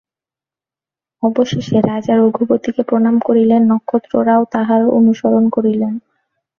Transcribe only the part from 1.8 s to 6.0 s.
রাজা রঘুপতিকে প্রণাম করিলেন, নক্ষত্ররায়ও তাঁহার অনুসরণ করিলেন।